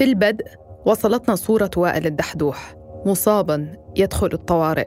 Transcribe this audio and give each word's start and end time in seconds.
في 0.00 0.06
البدء 0.06 0.46
وصلتنا 0.84 1.34
صورة 1.34 1.70
وائل 1.76 2.06
الدحدوح 2.06 2.74
مصابا 3.06 3.72
يدخل 3.96 4.30
الطوارئ. 4.32 4.86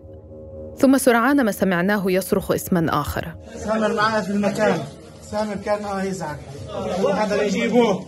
ثم 0.77 0.97
سرعان 0.97 1.45
ما 1.45 1.51
سمعناه 1.51 2.11
يصرخ 2.11 2.51
اسما 2.51 3.01
آخر. 3.01 3.35
سامر 3.55 3.93
معنا 3.93 4.21
في 4.21 4.29
المكان. 4.29 4.79
سامر 5.21 5.55
كان 5.55 5.85
آه 5.85 6.03
يزعل 6.03 6.35
هذا 7.13 7.43
يجيبوه. 7.43 8.05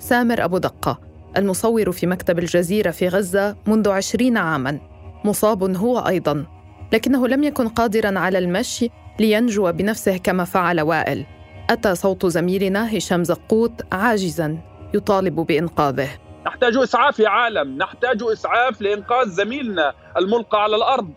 سامر 0.00 0.44
أبو 0.44 0.58
دقة 0.58 0.98
المصور 1.36 1.92
في 1.92 2.06
مكتب 2.06 2.38
الجزيرة 2.38 2.90
في 2.90 3.08
غزة 3.08 3.56
منذ 3.66 3.88
عشرين 3.88 4.36
عاماً. 4.36 4.78
مصاب 5.24 5.76
هو 5.76 5.98
أيضاً 5.98 6.46
لكنه 6.92 7.28
لم 7.28 7.44
يكن 7.44 7.68
قادراً 7.68 8.18
على 8.18 8.38
المشي 8.38 8.90
لينجو 9.20 9.72
بنفسه 9.72 10.16
كما 10.16 10.44
فعل 10.44 10.80
وائل. 10.80 11.26
أتى 11.70 11.94
صوت 11.94 12.26
زميلنا 12.26 12.96
هشام 12.96 13.24
زقوط 13.24 13.72
عاجزاً 13.92 14.58
يطالب 14.94 15.34
بإنقاذه. 15.34 16.08
نحتاج 16.46 16.76
إسعاف 16.76 17.18
يا 17.18 17.28
عالم 17.28 17.78
نحتاج 17.78 18.22
إسعاف 18.22 18.80
لإنقاذ 18.80 19.28
زميلنا 19.28 19.94
الملقى 20.16 20.62
على 20.62 20.76
الأرض. 20.76 21.08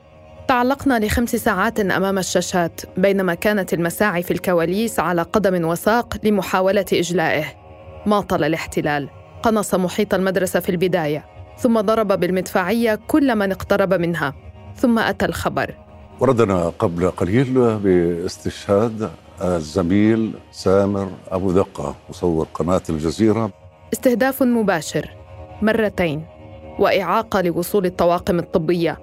تعلقنا 0.48 1.00
لخمس 1.00 1.36
ساعات 1.36 1.80
أمام 1.80 2.18
الشاشات 2.18 2.82
بينما 2.98 3.34
كانت 3.34 3.74
المساعي 3.74 4.24
في 4.24 4.32
الكواليس 4.32 5.00
على 5.00 5.22
قدم 5.22 5.66
وساق 5.66 6.18
لمحاولة 6.24 6.86
إجلائه. 6.94 7.46
ماطل 8.06 8.44
الاحتلال. 8.44 9.10
قنص 9.44 9.76
محيط 9.76 10.14
المدرسة 10.14 10.60
في 10.60 10.70
البداية 10.70 11.26
ثم 11.58 11.82
ضرب 11.82 12.08
بالمدفعية 12.08 13.00
كل 13.08 13.36
من 13.36 13.52
اقترب 13.52 13.94
منها. 13.94 14.34
ثم 14.76 15.00
أتى 15.00 15.26
الخبر. 15.26 15.76
وردنا 16.20 16.70
قبل 16.70 17.12
قليل 17.12 17.78
باستشهاد 17.78 19.10
الزميل 19.42 20.34
سامر 20.52 21.10
أبو 21.32 21.52
دقة 21.52 21.96
مصور 22.10 22.48
قناة 22.54 22.82
الجزيرة. 22.90 23.52
استهداف 23.94 24.44
مباشر. 24.44 25.19
مرتين 25.62 26.26
وإعاقة 26.80 27.42
لوصول 27.42 27.86
الطواقم 27.86 28.40
الطبية. 28.40 29.00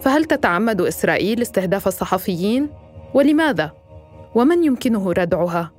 فهل 0.00 0.24
تتعمد 0.24 0.80
إسرائيل 0.80 1.42
استهداف 1.42 1.88
الصحفيين؟ 1.88 2.68
ولماذا؟ 3.14 3.72
ومن 4.34 4.64
يمكنه 4.64 5.12
ردعها؟ 5.12 5.72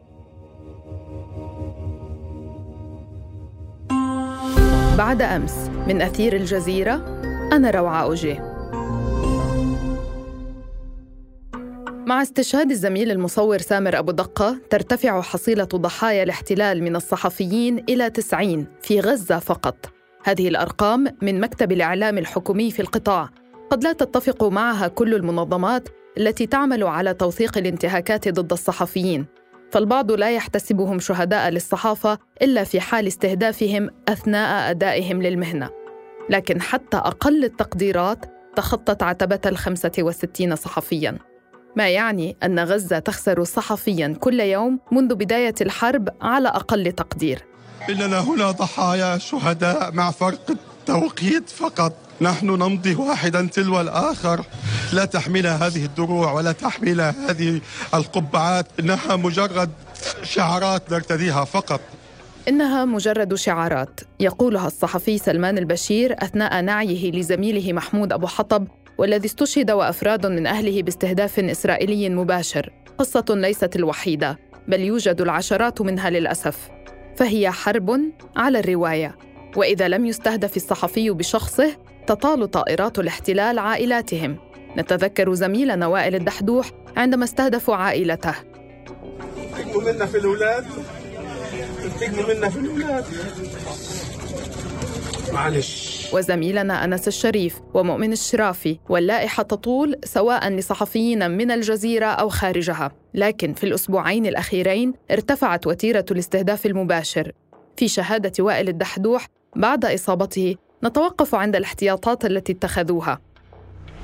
بعد 4.98 5.22
أمس 5.22 5.70
من 5.88 6.02
أثير 6.02 6.36
الجزيرة 6.36 6.94
أنا 7.54 7.72
روعة 7.72 8.04
اوجيه 8.04 8.52
مع 12.06 12.22
استشهاد 12.22 12.72
الزميل 12.72 13.12
المصور 13.12 13.58
سامر 13.58 14.00
أبو 14.00 14.12
دقة 14.12 14.58
ترتفع 14.70 15.22
حصيلة 15.22 15.64
ضحايا 15.64 16.24
الاحتلال 16.24 16.84
من 16.84 16.96
الصحفيين 16.96 17.86
إلى 17.90 18.10
90 18.10 18.68
في 18.82 19.00
غزة 19.00 19.40
فقط. 19.40 20.01
هذه 20.24 20.48
الأرقام 20.48 21.08
من 21.22 21.40
مكتب 21.40 21.72
الإعلام 21.72 22.18
الحكومي 22.18 22.72
في 22.72 22.82
القطاع. 22.82 23.30
قد 23.72 23.84
لا 23.84 23.94
تتفق 23.94 24.44
معها 24.44 24.88
كل 24.88 25.16
المنظمات 25.16 25.90
التي 26.18 26.46
تعمل 26.46 26.84
على 26.84 27.14
توثيق 27.14 27.58
الانتهاكات 27.58 28.30
ضد 28.30 28.52
الصحفيين 28.52 29.26
فالبعض 29.72 30.12
لا 30.12 30.32
يحتسبهم 30.32 31.00
شهداء 31.00 31.50
للصحافة 31.50 32.18
إلا 32.42 32.64
في 32.64 32.80
حال 32.80 33.08
استهدافهم 33.08 33.90
أثناء 34.08 34.72
أدائهم 34.72 35.22
للمهنة. 35.22 35.70
لكن 36.30 36.62
حتى 36.62 36.98
أقل 36.98 37.44
التقديرات 37.44 38.26
تخطت 38.56 39.04
عتبة 39.04 39.40
الخمسة 39.46 39.92
وستين 40.00 40.56
صحفيا. 40.56 41.18
ما 41.76 41.90
يعني 41.90 42.38
أن 42.44 42.60
غزة 42.60 43.00
تخسر 43.00 43.44
صحفيا 43.44 44.16
كل 44.20 44.40
يوم 44.40 44.80
منذ 44.92 45.16
بداية 45.16 45.56
الحرب 45.62 46.10
على 46.22 46.48
أقل 46.48 46.92
تقدير. 46.92 47.51
اننا 47.90 48.20
هنا 48.20 48.52
ضحايا 48.52 49.18
شهداء 49.18 49.92
مع 49.92 50.12
فرق 50.12 50.52
التوقيت 50.52 51.50
فقط. 51.50 51.94
نحن 52.22 52.46
نمضي 52.46 52.96
واحدا 52.96 53.48
تلو 53.54 53.82
الآخر. 53.82 54.46
لا 54.94 55.06
تحمل 55.06 55.48
هذه 55.48 55.86
الدروع 55.86 56.32
ولا 56.32 56.52
تحمل 56.52 57.02
هذه 57.02 57.62
القبعات. 57.94 58.68
إنها 58.80 59.16
مجرد 59.16 59.70
شعارات 60.24 60.94
نرتديها 60.94 61.46
فقط. 61.46 61.82
إنها 62.48 62.86
مجرد 62.86 63.36
شعارات. 63.36 64.00
يقولها 64.20 64.68
الصحفي 64.68 65.18
سلمان 65.18 65.58
البشير 65.58 66.16
أثناء 66.20 66.62
نعيه 66.62 67.12
لزميله 67.12 67.74
محمود 67.74 68.14
أبو 68.14 68.28
حطب 68.28 68.68
والذي 68.98 69.26
استشهد 69.26 69.72
وأفراد 69.72 70.26
من 70.26 70.48
أهله 70.48 70.84
باستهداف 70.84 71.40
إسرائيلي 71.40 72.10
مباشر. 72.10 72.70
قصة 72.98 73.26
ليست 73.30 73.76
الوحيدة 73.76 74.40
بل 74.68 74.80
يوجد 74.80 75.22
العشرات 75.22 75.82
منها 75.82 76.10
للأسف. 76.10 76.58
فهي 77.16 77.52
حرب 77.52 78.02
على 78.36 78.60
الرواية. 78.60 79.18
وإذا 79.56 79.88
لم 79.88 80.06
يستهدف 80.06 80.58
الصحفي 80.58 81.10
بشخصه 81.10 81.78
تطال 82.08 82.52
طائرات 82.52 83.00
الاحتلال 83.00 83.60
عائلاتهم. 83.60 84.38
نتذكر 84.78 85.34
زميلنا 85.34 85.88
وائل 85.88 86.16
الدحدوح 86.16 86.72
عندما 86.98 87.24
استهدفوا 87.24 87.76
عائلته. 87.76 88.34
تجموا 89.58 89.94
منا 89.94 90.06
في 90.06 90.18
الأولاد. 90.18 90.66
تجموا 92.00 92.34
منا 92.34 92.50
في 92.50 92.60
الأولاد. 92.60 93.06
معلش. 95.34 95.91
وزميلنا 96.14 96.84
أنس 96.84 97.08
الشريف 97.08 97.60
ومؤمن 97.74 98.12
الشرافي 98.12 98.80
واللائحة 98.90 99.44
تطول 99.44 99.96
سواء 100.06 100.50
لصحفيين 100.50 101.32
من 101.32 101.52
الجزيرة 101.52 102.06
أو 102.06 102.30
خارجها. 102.30 102.92
لكن 103.14 103.54
في 103.54 103.64
الأسبوعين 103.64 104.26
الأخيرين 104.26 104.94
ارتفعت 105.12 105.68
وتيرة 105.68 106.06
الاستهداف 106.12 106.66
المباشر. 106.66 107.32
في 107.78 107.88
شهادة 107.88 108.44
وائل 108.44 108.70
الدحدوح 108.70 109.28
بعد 109.56 109.86
إصابته 109.86 110.56
نتوقف 110.84 111.36
عند 111.36 111.56
الاحتياطات 111.56 112.26
التي 112.26 112.52
اتخذوها. 112.52 113.20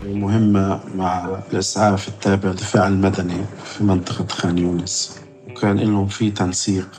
مهمة 0.04 0.80
مع 0.96 1.40
الإسعاف 1.54 2.08
التابع 2.08 2.50
للدفاع 2.50 2.88
المدني 2.88 3.46
في 3.66 3.84
منطقة 3.84 4.28
خان 4.28 4.58
يونس. 4.58 5.20
وكان 5.50 5.78
لهم 5.78 6.08
في 6.08 6.32
تنسيق. 6.32 6.90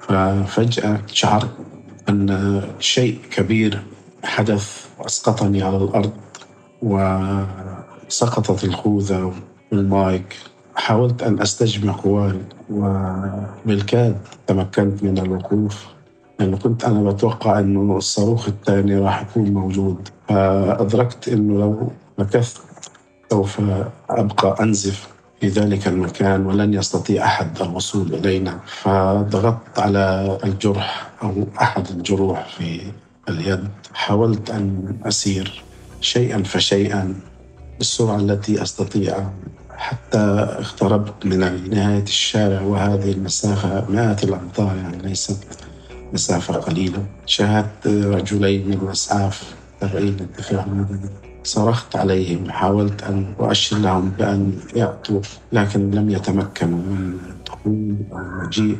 ففجأة 0.00 1.00
شعرت 1.06 1.50
أن 2.08 2.62
شيء 2.80 3.18
كبير 3.30 3.82
حدث 4.24 4.86
وأسقطني 4.98 5.62
على 5.62 5.76
الأرض 5.76 6.10
وسقطت 6.82 8.64
الخوذة 8.64 9.32
والمايك. 9.72 10.36
حاولت 10.74 11.22
أن 11.22 11.40
أستجمع 11.42 11.92
قواي 11.92 12.40
وبالكاد 12.70 14.16
تمكنت 14.46 15.02
من 15.02 15.18
الوقوف 15.18 15.86
لأنه 16.38 16.56
كنت 16.56 16.84
أنا 16.84 17.10
بتوقع 17.10 17.58
إنه 17.58 17.96
الصاروخ 17.96 18.48
الثاني 18.48 18.98
راح 18.98 19.22
يكون 19.22 19.50
موجود. 19.54 20.08
فأدركت 20.28 21.28
إنه 21.28 21.60
لو 21.60 21.92
مكثت 22.18 22.60
سوف 23.30 23.60
أبقى 24.10 24.56
أنزف 24.60 25.08
في 25.40 25.48
ذلك 25.48 25.88
المكان 25.88 26.46
ولن 26.46 26.74
يستطيع 26.74 27.24
أحد 27.24 27.62
الوصول 27.62 28.14
إلينا. 28.14 28.58
فضغطت 28.66 29.78
على 29.78 30.38
الجرح 30.44 31.10
أو 31.22 31.32
أحد 31.60 31.86
الجروح 31.90 32.48
في 32.58 32.80
اليد. 33.28 33.68
حاولت 33.94 34.50
أن 34.50 34.96
أسير 35.04 35.62
شيئا 36.00 36.42
فشيئا 36.42 37.14
بالسرعة 37.78 38.16
التي 38.16 38.62
أستطيع. 38.62 39.30
حتى 39.70 40.18
اقتربت 40.58 41.26
من 41.26 41.70
نهاية 41.70 42.02
الشارع 42.02 42.60
وهذه 42.60 43.12
المسافة 43.12 43.90
مئات 43.90 44.24
الأمتار 44.24 44.76
يعني 44.76 45.02
ليست 45.02 45.44
مسافة 46.12 46.54
قليلة. 46.54 47.06
شاهدت 47.26 47.86
رجلين 47.86 48.68
من 48.68 48.74
الإسعاف 48.74 49.54
تابعين 49.80 50.16
للدفاع 50.16 50.64
المدني 50.64 51.10
صرخت 51.44 51.96
عليهم 51.96 52.50
حاولت 52.50 53.02
أن 53.02 53.34
أؤشر 53.40 53.78
لهم 53.78 54.10
بأن 54.10 54.52
يأتوا 54.76 55.20
لكن 55.52 55.90
لم 55.90 56.10
يتمكنوا 56.10 56.78
من 56.78 57.18
الدخول 57.30 57.96
أو 58.12 58.18
المجيء 58.18 58.78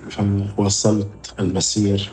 فوصلت 0.57 1.35
المسير. 1.41 2.11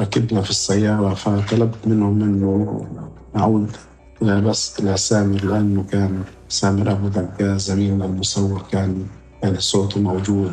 ركبنا 0.00 0.42
في 0.42 0.50
السيارة 0.50 1.14
فطلبت 1.14 1.86
منهم 1.86 2.22
أنه 2.22 2.86
نعود 3.34 3.76
لا 4.20 4.40
بس 4.40 4.80
إلى 4.80 4.96
سامر 4.96 5.44
لأنه 5.44 5.84
كان 5.90 6.22
سامر 6.48 6.92
أبو 6.92 7.08
دقة 7.08 7.56
زميلنا 7.56 8.04
المصور 8.04 8.62
كان 8.72 9.06
يعني 9.42 9.60
صوته 9.60 10.00
موجود 10.00 10.52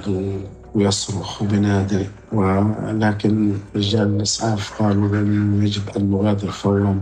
ويصرخ 0.75 1.41
وبنادي 1.41 2.05
ولكن 2.31 3.53
رجال 3.75 4.07
الإسعاف 4.15 4.81
قالوا 4.83 5.07
بأنه 5.07 5.65
يجب 5.65 5.81
أن 5.97 6.11
نغادر 6.11 6.51
فورا 6.51 7.01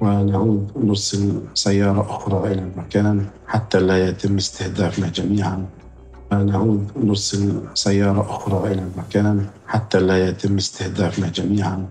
ونعود 0.00 0.70
نرسل 0.76 1.40
سيارة 1.54 2.00
أخرى 2.00 2.52
إلى 2.52 2.62
المكان 2.62 3.26
حتى 3.46 3.80
لا 3.80 4.08
يتم 4.08 4.36
استهدافنا 4.36 5.08
جميعا. 5.08 5.66
نعود 6.32 6.90
نرسل 6.96 7.62
سيارة 7.74 8.20
أخرى 8.20 8.72
إلى 8.72 8.82
المكان 8.82 9.46
حتى 9.66 10.00
لا 10.00 10.28
يتم 10.28 10.56
استهدافنا 10.56 11.28
جميعا. 11.28 11.86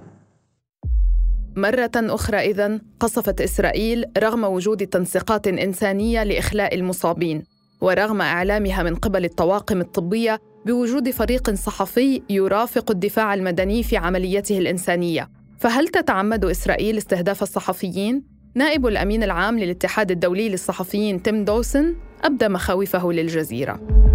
مرة 1.55 1.91
أخرى 1.95 2.37
إذن 2.37 2.81
قصفت 2.99 3.41
إسرائيل 3.41 4.05
رغم 4.17 4.43
وجود 4.43 4.87
تنسيقات 4.87 5.47
إنسانية 5.47 6.23
لإخلاء 6.23 6.75
المصابين 6.75 7.43
ورغم 7.81 8.21
إعلامها 8.21 8.83
من 8.83 8.95
قبل 8.95 9.25
الطواقم 9.25 9.81
الطبية 9.81 10.39
بوجود 10.65 11.09
فريق 11.09 11.53
صحفي 11.53 12.21
يرافق 12.29 12.91
الدفاع 12.91 13.33
المدني 13.33 13.83
في 13.83 13.97
عمليته 13.97 14.57
الإنسانية. 14.57 15.29
فهل 15.59 15.87
تتعمد 15.87 16.45
إسرائيل 16.45 16.97
استهداف 16.97 17.43
الصحفيين؟ 17.43 18.23
نائب 18.55 18.87
الأمين 18.87 19.23
العام 19.23 19.59
للاتحاد 19.59 20.11
الدولي 20.11 20.49
للصحفيين 20.49 21.23
تيم 21.23 21.45
دوسن 21.45 21.95
أبدى 22.23 22.47
مخاوفه 22.47 23.11
للجزيرة. 23.11 24.06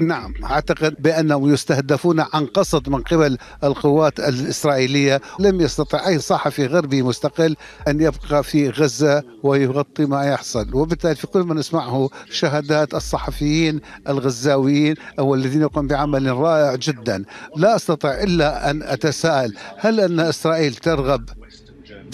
نعم 0.00 0.34
أعتقد 0.44 0.94
بأنهم 0.98 1.52
يستهدفون 1.52 2.20
عن 2.20 2.46
قصد 2.46 2.88
من 2.88 3.02
قبل 3.02 3.38
القوات 3.64 4.20
الإسرائيلية. 4.20 5.20
لم 5.38 5.60
يستطع 5.60 6.08
أي 6.08 6.18
صحفي 6.18 6.66
غربي 6.66 7.02
مستقل 7.02 7.56
أن 7.88 8.00
يبقى 8.00 8.44
في 8.44 8.70
غزة 8.70 9.22
ويغطي 9.42 10.04
ما 10.06 10.24
يحصل. 10.24 10.74
وبالتالي 10.74 11.14
في 11.14 11.26
كل 11.26 11.40
ما 11.40 11.54
نسمعه 11.54 12.10
شهادات 12.30 12.94
الصحفيين 12.94 13.80
الغزاويين 14.08 14.94
أو 15.18 15.34
الذين 15.34 15.60
يقومون 15.60 15.88
بعمل 15.88 16.26
رائع 16.36 16.74
جدا. 16.74 17.24
لا 17.56 17.76
أستطيع 17.76 18.22
إلا 18.22 18.70
أن 18.70 18.82
أتساءل 18.82 19.54
هل 19.78 20.00
أن 20.00 20.20
إسرائيل 20.20 20.74
ترغب 20.74 21.24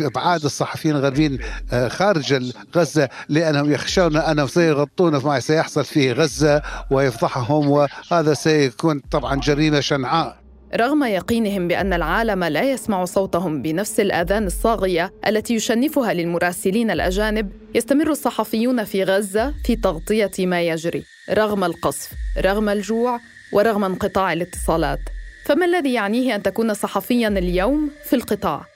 أبعاد 0.02 0.44
الصحفيين 0.44 0.97
الغربيين 0.97 1.38
آه، 1.73 1.88
خارج 1.88 2.52
غزه 2.76 3.08
لأنهم 3.29 3.73
يخشون 3.73 4.17
انهم 4.17 4.47
سيغطون 4.47 5.17
ما 5.17 5.41
سيحصل 5.41 5.85
في 5.85 6.12
غزة 6.12 6.62
ويفضحهم 6.91 7.69
وهذا 7.70 8.35
سيكون 8.35 9.00
طبعا 9.11 9.41
جريمة 9.41 9.81
شنعاء. 9.81 10.41
رغم 10.76 11.05
يقينهم 11.05 11.69
بأن 11.69 11.93
العالم 11.93 12.44
لا 12.44 12.62
يسمع 12.62 13.05
صوتهم 13.05 13.62
بنفس 13.62 14.00
الأذان 14.00 14.47
الصاغية 14.47 15.12
التي 15.26 15.55
يشنفها 15.55 16.12
للمراسلين 16.12 16.91
الأجانب 16.91 17.50
يستمر 17.75 18.11
الصحفيون 18.11 18.85
في 18.85 19.05
غزة 19.05 19.55
في 19.64 19.76
تغطية 19.76 20.31
ما 20.38 20.62
يجري. 20.62 21.05
رغم 21.31 21.64
القصف 21.64 22.12
رغم 22.38 22.69
الجوع 22.69 23.20
ورغم 23.52 23.85
انقطاع 23.85 24.32
الاتصالات. 24.32 25.00
فما 25.47 25.67
الذي 25.67 25.93
يعنيه 25.93 26.35
أن 26.35 26.43
تكون 26.43 26.75
صحفيا 26.75 27.29
اليوم 27.29 27.91
في 28.05 28.17
القطاع؟ 28.17 28.67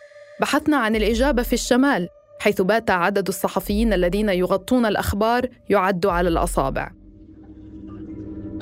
بحثنا 0.41 0.77
عن 0.77 0.97
الإجابة 0.97 1.43
في 1.43 1.53
الشمال 1.53 2.09
حيث 2.41 2.61
بات 2.61 2.91
عدد 2.91 3.29
الصحفيين 3.29 3.93
الذين 3.93 4.29
يغطون 4.29 4.87
الأخبار 4.87 5.49
يعد 5.71 6.07
على 6.07 6.29
الأصابع. 6.29 6.91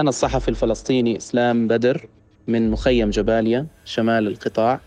أنا 0.00 0.08
الصحفي 0.08 0.48
الفلسطيني 0.48 1.16
إسلام 1.16 1.69
بدر 1.69 2.06
من 2.48 2.70
مخيم 2.70 3.10
جباليا 3.10 3.66
شمال 3.84 4.26
القطاع. 4.26 4.80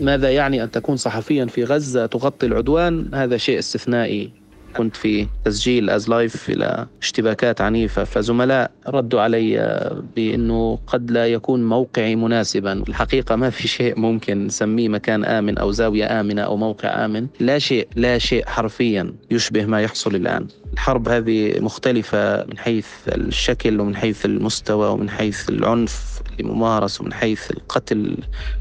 ماذا 0.00 0.30
يعني 0.30 0.62
أن 0.62 0.70
تكون 0.70 0.96
صحفيا 0.96 1.46
في 1.46 1.64
غزة 1.64 2.06
تغطي 2.06 2.46
العدوان؟ 2.46 3.14
هذا 3.14 3.36
شيء 3.36 3.58
استثنائي. 3.58 4.32
كنت 4.76 4.96
في 4.96 5.26
تسجيل 5.44 5.90
as 5.90 6.08
live 6.08 6.50
إلى 6.50 6.86
اشتباكات 7.02 7.60
عنيفة 7.60 8.04
فزملاء 8.04 8.70
ردوا 8.88 9.20
علي 9.20 9.80
بأنه 10.16 10.78
قد 10.86 11.10
لا 11.10 11.26
يكون 11.26 11.68
موقعي 11.68 12.16
مناسبا. 12.16 12.72
الحقيقة 12.72 13.36
ما 13.36 13.50
في 13.50 13.68
شيء 13.68 13.98
ممكن 13.98 14.46
نسميه 14.46 14.88
مكان 14.88 15.24
آمن 15.24 15.58
أو 15.58 15.70
زاوية 15.70 16.20
آمنة 16.20 16.42
أو 16.42 16.56
موقع 16.56 17.04
آمن. 17.04 17.26
لا 17.40 17.58
شيء 17.58 17.88
لا 17.96 18.18
شيء 18.18 18.46
حرفيا 18.46 19.14
يشبه 19.30 19.66
ما 19.66 19.80
يحصل 19.80 20.14
الآن. 20.14 20.46
الحرب 20.72 21.08
هذه 21.08 21.60
مختلفة 21.60 22.44
من 22.44 22.58
حيث 22.58 22.86
الشكل 23.08 23.80
ومن 23.80 23.96
حيث 23.96 24.26
المستوى 24.26 24.88
ومن 24.88 25.10
حيث 25.10 25.50
العنف 25.50 26.20
اللي 26.30 26.52
ممارس 26.52 27.00
ومن 27.00 27.12
حيث 27.12 27.50
القتل 27.50 28.16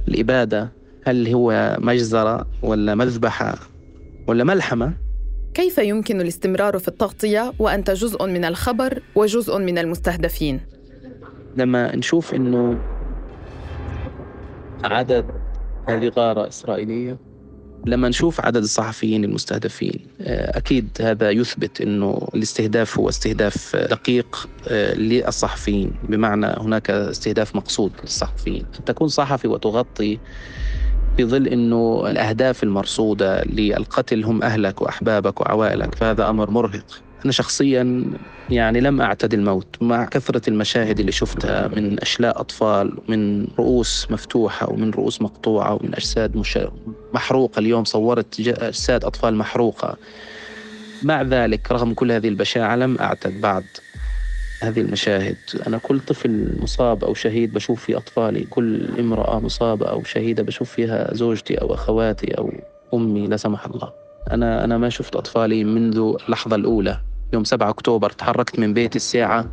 الإبادة. 0.08 0.72
هل 1.06 1.28
هو 1.28 1.78
مجزرة 1.80 2.48
ولا 2.62 2.96
مذبحة 2.96 3.56
ولا 4.28 4.44
ملحمة؟ 4.44 4.94
كيف 5.54 5.78
يمكن 5.78 6.22
الاستمرار 6.22 6.80
في 6.80 6.88
التغطية 6.88 7.54
وأنت 7.60 7.92
جزء 7.92 8.26
من 8.26 8.46
الخبر 8.46 9.02
وجزء 9.16 9.58
من 9.58 9.78
المستهدفين؟ 9.78 10.62
لما 11.58 11.96
نشوف 11.96 12.34
إنه 12.34 12.80
عدد 14.84 15.26
هذه 15.90 16.12
غارة 16.18 16.48
إسرائيلية 16.48 17.18
لما 17.86 18.10
نشوف 18.10 18.42
عدد 18.42 18.64
الصحفيين 18.64 19.24
المستهدفين 19.24 20.08
آه، 20.22 20.58
أكيد 20.58 20.90
هذا 21.02 21.30
يثبت 21.30 21.82
أنه 21.82 22.28
الاستهداف 22.36 23.00
هو 23.00 23.10
استهداف 23.10 23.76
دقيق 23.76 24.50
آه، 24.68 24.94
للصحفيين 24.94 25.92
بمعنى 26.04 26.46
هناك 26.46 26.90
استهداف 26.90 27.56
مقصود 27.56 27.92
للصحفيين 28.04 28.66
تكون 28.86 29.08
صحفي 29.08 29.48
وتغطي 29.48 30.20
في 31.18 31.26
ظل 31.26 31.48
إنه 31.48 32.04
الأهداف 32.10 32.64
المرصودة 32.64 33.44
للقتل 33.44 34.24
هم 34.24 34.44
أهلك 34.44 34.82
وأحبابك 34.82 35.42
وعوائلك. 35.42 35.96
فهذا 35.96 36.30
أمر 36.30 36.50
مرهق. 36.50 36.86
أنا 37.24 37.32
شخصيا 37.32 38.06
يعني 38.50 38.80
لم 38.82 39.02
أعتد 39.02 39.34
الموت 39.34 39.76
مع 39.82 40.06
كثرة 40.06 40.50
المشاهد 40.50 41.00
اللي 41.00 41.12
شفتها 41.12 41.68
من 41.68 42.00
أشلاء 42.00 42.42
أطفال 42.42 42.98
من 43.08 43.48
رؤوس 43.60 44.08
مفتوحة 44.10 44.70
ومن 44.70 44.92
رؤوس 44.92 45.22
مقطوعة 45.22 45.74
ومن 45.74 45.96
أجساد 45.96 46.38
مش... 46.38 46.60
محروقة. 47.14 47.60
اليوم 47.60 47.84
صورت 47.84 48.40
أجساد 48.40 49.06
أطفال 49.06 49.36
محروقة. 49.36 49.98
مع 51.04 51.22
ذلك 51.22 51.72
رغم 51.72 51.94
كل 51.94 52.12
هذه 52.12 52.28
البشاعة 52.28 52.76
لم 52.76 52.98
أعتد 53.00 53.42
بعد. 53.42 53.66
هذه 54.64 54.82
المشاهد. 54.82 55.38
أنا 55.68 55.78
كل 55.78 56.00
طفل 56.00 56.56
مصاب 56.62 57.04
أو 57.04 57.14
شهيد 57.14 57.54
بشوف 57.54 57.84
في 57.84 57.98
أطفالي 57.98 58.44
كل 58.44 59.00
امرأة 59.00 59.40
مصابة 59.40 59.86
أو 59.86 60.04
شهيدة 60.04 60.44
بشوف 60.44 60.72
فيها 60.72 61.14
زوجتي 61.14 61.62
أو 61.62 61.74
أخواتي 61.74 62.38
أو 62.38 62.54
أمي 62.94 63.28
لا 63.28 63.38
سمح 63.38 63.66
الله. 63.66 63.94
أنا 64.32 64.64
أنا 64.64 64.78
ما 64.78 64.90
شفت 64.90 65.16
أطفالي 65.16 65.64
منذ 65.64 66.16
اللحظة 66.26 66.56
الأولى. 66.56 67.00
يوم 67.34 67.44
7 67.44 67.70
أكتوبر 67.70 68.10
تحركت 68.10 68.60
من 68.60 68.74
بيتي 68.74 68.96
الساعة 68.96 69.50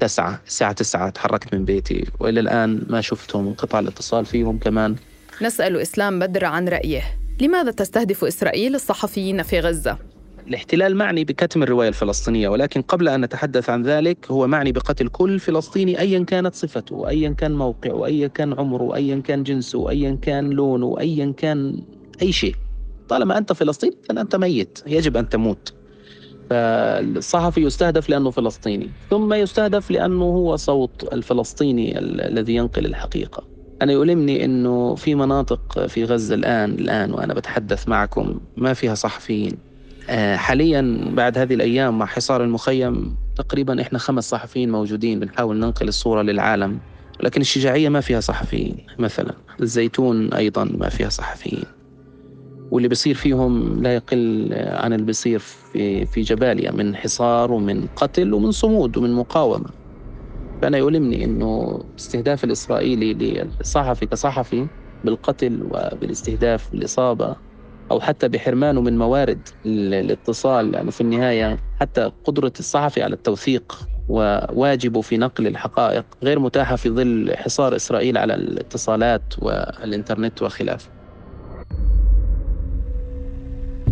تسعة 0.00 0.40
الساعة 0.46 0.72
تسعة 0.72 1.10
تحركت 1.10 1.54
من 1.54 1.64
بيتي. 1.64 2.04
وإلى 2.20 2.40
الآن 2.40 2.86
ما 2.88 3.00
شفتهم 3.00 3.46
انقطع 3.46 3.78
الاتصال 3.78 4.26
فيهم 4.26 4.58
كمان. 4.58 4.96
نسأل 5.42 5.76
إسلام 5.76 6.18
بدر 6.18 6.44
عن 6.44 6.68
رأيه. 6.68 7.02
لماذا 7.40 7.70
تستهدف 7.70 8.24
إسرائيل 8.24 8.74
الصحفيين 8.74 9.42
في 9.42 9.60
غزة؟ 9.60 9.98
الاحتلال 10.48 10.96
معني 10.96 11.24
بكتم 11.24 11.62
الرواية 11.62 11.88
الفلسطينية 11.88 12.48
ولكن 12.48 12.82
قبل 12.82 13.08
أن 13.08 13.20
نتحدث 13.20 13.70
عن 13.70 13.82
ذلك 13.82 14.30
هو 14.30 14.46
معني 14.46 14.72
بقتل 14.72 15.08
كل 15.08 15.38
فلسطيني 15.40 16.00
أيا 16.00 16.24
كانت 16.24 16.54
صفته 16.54 16.94
وأيا 16.96 17.30
كان 17.30 17.54
موقعه 17.54 17.94
وأيا 17.94 18.28
كان 18.28 18.52
عمره 18.52 18.82
وأيا 18.82 19.20
كان 19.20 19.42
جنسه 19.42 19.78
وأيا 19.78 20.18
كان 20.22 20.50
لونه 20.50 20.86
وأيا 20.86 21.34
كان 21.36 21.82
أي 22.22 22.32
شيء. 22.32 22.54
طالما 23.08 23.38
أنت 23.38 23.52
فلسطيني 23.52 23.96
فأنت 24.08 24.36
ميت 24.36 24.78
يجب 24.86 25.16
أن 25.16 25.28
تموت. 25.28 25.74
فالصحفي 26.50 27.60
يستهدف 27.60 28.10
لأنه 28.10 28.30
فلسطيني 28.30 28.90
ثم 29.10 29.34
يستهدف 29.34 29.90
لأنه 29.90 30.24
هو 30.24 30.56
صوت 30.56 31.12
الفلسطيني 31.12 31.98
الذي 31.98 32.54
ينقل 32.54 32.86
الحقيقة. 32.86 33.44
أنا 33.82 33.92
يؤلمني 33.92 34.44
أنه 34.44 34.94
في 34.94 35.14
مناطق 35.14 35.86
في 35.86 36.04
غزة 36.04 36.34
الآن 36.34 36.70
الآن 36.70 37.12
وأنا 37.12 37.34
بتحدث 37.34 37.88
معكم 37.88 38.40
ما 38.56 38.72
فيها 38.74 38.94
صحفيين. 38.94 39.73
حاليا 40.34 41.10
بعد 41.12 41.38
هذه 41.38 41.54
الأيام 41.54 41.98
مع 41.98 42.06
حصار 42.06 42.44
المخيم 42.44 43.16
تقريبا 43.36 43.80
إحنا 43.82 43.98
خمس 43.98 44.30
صحفيين 44.30 44.70
موجودين 44.70 45.20
بنحاول 45.20 45.56
ننقل 45.56 45.88
الصورة 45.88 46.22
للعالم 46.22 46.80
لكن 47.20 47.40
الشجاعية 47.40 47.88
ما 47.88 48.00
فيها 48.00 48.20
صحفيين 48.20 48.86
مثلا 48.98 49.34
الزيتون 49.60 50.32
أيضا 50.32 50.64
ما 50.64 50.88
فيها 50.88 51.08
صحفيين. 51.08 51.64
واللي 52.70 52.88
بيصير 52.88 53.14
فيهم 53.14 53.82
لا 53.82 53.94
يقل 53.94 54.48
عن 54.54 54.92
اللي 54.92 55.06
بيصير 55.06 55.38
في 55.38 56.06
في 56.06 56.20
جباليا 56.22 56.70
من 56.70 56.96
حصار 56.96 57.52
ومن 57.52 57.86
قتل 57.86 58.34
ومن 58.34 58.50
صمود 58.50 58.96
ومن 58.96 59.12
مقاومة. 59.12 59.70
فأنا 60.62 60.78
يؤلمني 60.78 61.24
إنه 61.24 61.80
الاستهداف 61.90 62.44
الإسرائيلي 62.44 63.14
للصحفي 63.14 64.06
كصحفي 64.06 64.68
بالقتل 65.04 65.62
وبالاستهداف 65.62 66.70
بالإصابة 66.72 67.36
أو 67.90 68.00
حتى 68.00 68.28
بحرمانه 68.28 68.80
من 68.80 68.98
موارد 68.98 69.48
الاتصال 69.66 70.64
لأنه 70.64 70.76
يعني 70.76 70.90
في 70.90 71.00
النهاية 71.00 71.58
حتى 71.80 72.12
قدرة 72.24 72.52
الصحفي 72.58 73.02
على 73.02 73.14
التوثيق 73.14 73.88
وواجبه 74.08 75.00
في 75.00 75.16
نقل 75.16 75.46
الحقائق 75.46 76.04
غير 76.22 76.38
متاحة 76.38 76.76
في 76.76 76.90
ظل 76.90 77.36
حصار 77.36 77.76
إسرائيل 77.76 78.18
على 78.18 78.34
الاتصالات 78.34 79.22
والإنترنت 79.38 80.42
وخلافه. 80.42 80.90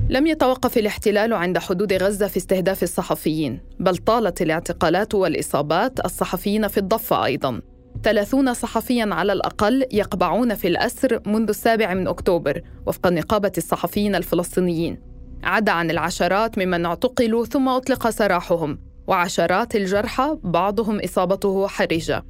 لم 0.09 0.27
يتوقف 0.27 0.79
الاحتلال 0.79 1.33
عند 1.33 1.59
حدود 1.59 1.93
غزة 1.93 2.27
في 2.27 2.37
استهداف 2.37 2.83
الصحفيين، 2.83 3.61
بل 3.81 3.97
طالت 3.97 4.43
الاعتقالات 4.43 5.15
والإصابات 5.15 6.05
الصحفيين 6.05 6.69
في 6.69 6.79
الضفة 6.79 7.25
أيضا. 7.25 7.61
30 8.03 8.55
صحفيا 8.55 9.09
على 9.13 9.33
الأقل 9.33 9.87
يقبعون 9.93 10.55
في 10.55 10.69
الأسر 10.69 11.21
منذ 11.27 11.49
السابع 11.49 11.95
من 11.95 12.09
أكتوبر 12.09 12.63
وفق 12.87 13.07
نقابة 13.07 13.53
الصحفيين 13.59 14.15
الفلسطينيين. 14.15 15.01
عدا 15.43 15.73
عن 15.73 15.91
العشرات 15.91 16.59
ممن 16.59 16.87
اعتقلوا 16.87 17.45
ثم 17.45 17.69
أطلق 17.69 18.11
سراحهم 18.11 18.79
وعشرات 19.07 19.77
الجرحى 19.77 20.39
بعضهم 20.43 21.01
إصابته 21.01 21.67
حرجة. 21.67 22.25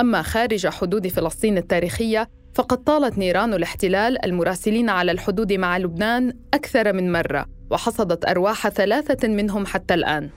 أما 0.00 0.22
خارج 0.22 0.66
حدود 0.66 1.08
فلسطين 1.08 1.58
التاريخية 1.58 2.28
فقد 2.54 2.84
طالت 2.84 3.18
نيران 3.18 3.54
الاحتلال 3.54 4.24
المراسلين 4.24 4.90
على 4.90 5.12
الحدود 5.12 5.52
مع 5.52 5.78
لبنان 5.78 6.32
أكثر 6.54 6.92
من 6.92 7.12
مرة 7.12 7.46
وحصدت 7.70 8.28
أرواح 8.28 8.68
ثلاثة 8.68 9.28
منهم 9.28 9.66
حتى 9.66 9.94
الآن. 9.94 10.30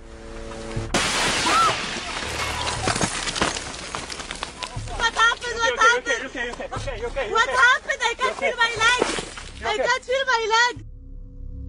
What 6.94 7.50
happened? 7.50 8.02
I 8.02 8.14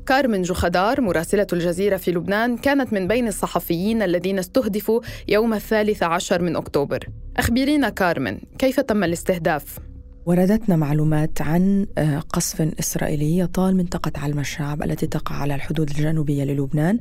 كارمن 0.07 0.43
جخدار 0.43 1.01
مراسلة 1.01 1.47
الجزيرة 1.53 1.97
في 1.97 2.11
لبنان 2.11 2.57
كانت 2.57 2.93
من 2.93 3.09
بين 3.09 3.29
الصحفيين 3.29 4.03
الذين 4.03 4.39
استهدفوا 4.39 5.01
يوم 5.29 5.55
الثالث 5.55 6.03
عشر 6.03 6.43
من 6.43 6.57
أكتوبر 6.57 7.07
أخبرينا 7.37 7.89
كارمن 7.89 8.39
كيف 8.59 8.81
تم 8.81 9.05
الاستهداف؟ 9.05 9.79
وردتنا 10.27 10.77
معلومات 10.77 11.43
عن 11.43 11.87
آه، 11.99 12.19
قصف 12.19 12.61
إسرائيلي 12.61 13.39
يطال 13.39 13.77
منطقة 13.77 14.13
علم 14.17 14.39
الشعب 14.39 14.83
التي 14.83 15.07
تقع 15.07 15.35
على 15.37 15.55
الحدود 15.55 15.91
الجنوبية 15.91 16.45
للبنان 16.45 16.99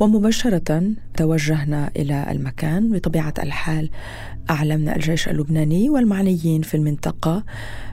ومباشرة 0.00 0.82
توجهنا 1.16 1.90
إلى 1.96 2.26
المكان. 2.30 2.92
بطبيعة 2.92 3.34
الحال 3.38 3.90
أعلمنا 4.50 4.96
الجيش 4.96 5.28
اللبناني 5.28 5.90
والمعنيين 5.90 6.62
في 6.62 6.76
المنطقة 6.76 7.44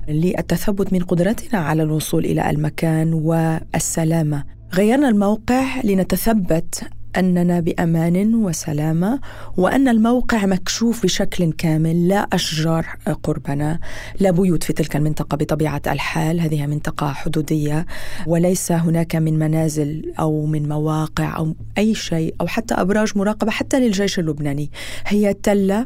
للتثبت 0.08 0.94
من 0.94 1.04
قدرتنا 1.04 1.60
على 1.60 1.84
الوصول 1.84 2.26
إلى 2.26 2.50
المكان 2.50 3.14
والسلامة. 3.14 4.44
غيرنا 4.74 5.10
الموقع 5.10 5.82
لنتثبت 5.84 6.84
أننا 7.18 7.60
بأمان 7.60 8.36
وسلامه 8.36 9.20
وأن 9.58 9.88
الموقع 9.88 10.46
مكشوف 10.46 11.04
بشكل 11.04 11.52
كامل 11.52 12.08
لا 12.08 12.28
أشجار 12.34 12.86
قربنا 13.24 13.80
لا 14.20 14.32
بيوت 14.32 14.64
في 14.64 14.74
تلك 14.74 14.96
المنطقة 14.96 15.38
بطبيعة 15.38 15.82
الحال 15.88 16.40
هذه 16.40 16.66
منطقة 16.66 17.14
حدودية 17.14 17.86
وليس 18.28 18.72
هناك 18.72 19.16
من 19.16 19.40
منازل 19.40 20.14
أو 20.20 20.46
من 20.46 20.70
مواقع 20.70 21.38
أو 21.38 21.56
أي 21.78 21.96
شيء 21.96 22.36
أو 22.42 22.48
حتى 22.48 22.74
أبراج 22.74 23.18
مراقبة 23.18 23.52
حتى 23.52 23.80
للجيش 23.80 24.20
اللبناني. 24.20 24.72
هي 25.06 25.34
تلة 25.34 25.86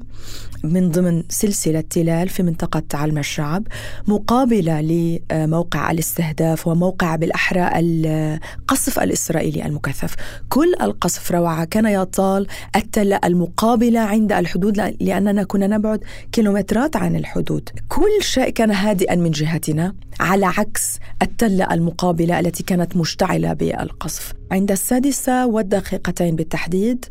من 0.63 0.91
ضمن 0.91 1.23
سلسلة 1.29 1.81
تلال 1.81 2.29
في 2.29 2.43
منطقة 2.43 2.83
علم 2.93 3.17
الشعب 3.17 3.67
مقابلة 4.07 4.81
لموقع 4.81 5.91
الاستهداف 5.91 6.67
وموقع 6.67 7.15
بالأحرى 7.15 7.69
القصف 7.75 8.99
الإسرائيلي 8.99 9.65
المكثف. 9.65 10.15
كل 10.49 10.73
القصف 10.81 11.11
قصف 11.11 11.31
روعة 11.31 11.65
كان 11.65 11.85
يطال 11.85 12.47
التلة 12.75 13.19
المقابلة 13.23 13.99
عند 13.99 14.31
الحدود 14.31 14.77
لأننا 14.99 15.43
كنا 15.43 15.67
نبعد 15.67 16.03
كيلومترات 16.31 16.95
عن 16.95 17.15
الحدود. 17.15 17.69
كل 17.89 18.21
شيء 18.21 18.49
كان 18.49 18.71
هادئا 18.71 19.15
من 19.15 19.31
جهتنا 19.31 19.95
على 20.19 20.45
عكس 20.45 20.99
التلة 21.21 21.73
المقابلة 21.73 22.39
التي 22.39 22.63
كانت 22.63 22.97
مشتعلة 22.97 23.53
بالقصف. 23.53 24.33
عند 24.51 24.71
السادسة 24.71 25.45
والدقيقتين 25.47 26.35
بالتحديد 26.35 27.05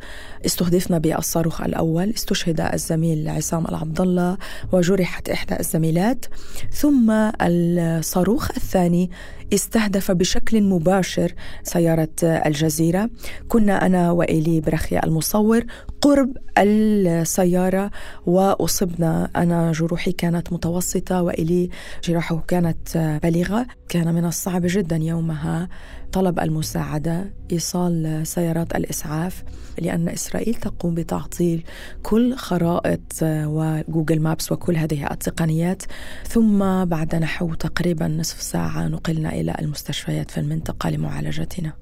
استهدفنا 0.46 0.98
بالصاروخ 0.98 1.60
الأول 1.60 2.10
استشهد 2.10 2.60
الزميل 2.60 3.24
عصام 3.40 3.66
العبد 3.66 4.00
الله 4.00 4.36
وجرحت 4.72 5.28
إحدى 5.28 5.60
الزميلات 5.60 6.24
ثم 6.72 7.30
الصاروخ 7.40 8.50
الثاني 8.56 9.10
استهدف 9.54 10.10
بشكل 10.10 10.62
مباشر 10.62 11.32
سيارة 11.62 12.08
الجزيرة. 12.22 13.10
كنا 13.48 13.86
أنا 13.86 14.10
وإيلي 14.10 14.60
برخيا 14.60 15.06
المصور 15.06 15.64
قرب 16.00 16.36
السيارة 16.58 17.90
وأصبنا. 18.26 19.30
أنا 19.36 19.72
جروحي 19.72 20.12
كانت 20.12 20.52
متوسطة 20.52 21.22
وإلي 21.22 21.70
جراحه 22.04 22.44
كانت 22.48 23.18
بالغة 23.22 23.66
كان 23.88 24.14
من 24.14 24.24
الصعب 24.24 24.62
جدا 24.64 24.96
يومها 24.96 25.68
طلب 26.12 26.40
المساعدة 26.40 27.32
إيصال 27.52 28.26
سيارات 28.26 28.76
الإسعاف 28.76 29.42
لأن 29.78 30.08
إسرائيل 30.08 30.54
تقوم 30.54 30.94
بتعطيل 30.94 31.64
كل 32.02 32.34
خرائط 32.36 33.00
وجوجل 33.22 34.20
مابس 34.20 34.52
وكل 34.52 34.76
هذه 34.76 35.10
التقنيات. 35.10 35.82
ثم 36.28 36.84
بعد 36.84 37.14
نحو 37.14 37.54
تقريبا 37.54 38.08
نصف 38.08 38.42
ساعة 38.42 38.88
نقلنا 38.88 39.39
إلى 39.40 39.56
المستشفيات 39.60 40.30
في 40.30 40.40
المنطقة 40.40 40.90
لمعالجتنا. 40.90 41.72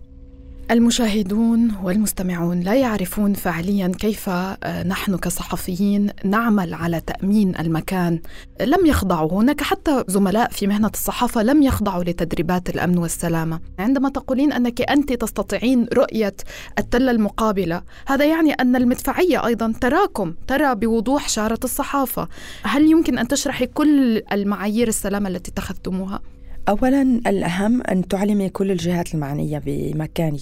المشاهدون 0.71 1.75
والمستمعون 1.83 2.61
لا 2.61 2.75
يعرفون 2.75 3.35
فعليا 3.35 3.93
كيف 3.99 4.29
آه، 4.29 4.83
نحن 4.83 5.17
كصحفيين 5.17 6.11
نعمل 6.25 6.75
على 6.75 7.01
تأمين 7.01 7.57
المكان. 7.57 8.21
لم 8.61 8.87
يخضعوا 8.87 9.33
هناك 9.33 9.61
حتى 9.61 10.05
زملاء 10.09 10.51
في 10.51 10.67
مهنة 10.67 10.91
الصحافة 10.95 11.43
لم 11.43 11.63
يخضعوا 11.63 12.05
لتدريبات 12.05 12.71
الأمن 12.71 12.99
والسلامة. 12.99 13.61
عندما 13.79 14.09
تقولين 14.09 14.53
أنك 14.53 14.83
أنت 14.91 15.13
تستطيعين 15.13 15.87
رؤية 15.95 16.35
التله 16.79 17.11
المقابلة 17.11 17.83
هذا 18.07 18.25
يعني 18.25 18.53
أن 18.53 18.77
المدفعية 18.77 19.47
أيضا 19.47 19.73
تراكم 19.81 20.35
ترى 20.47 20.75
بوضوح 20.75 21.29
شارة 21.29 21.61
الصحافة. 21.65 22.29
هل 22.63 22.91
يمكن 22.91 23.19
أن 23.19 23.29
تشرحي 23.29 23.67
كل 23.67 24.23
المعايير 24.33 24.89
السلامة 24.89 25.29
التي 25.29 25.51
اتخذتموها؟ 25.51 26.21
أولا 26.69 27.03
الأهم 27.03 27.83
أن 27.83 28.09
تعلمي 28.09 28.49
كل 28.49 28.71
الجهات 28.71 29.15
المعنية 29.15 29.63
بمكانك 29.67 30.41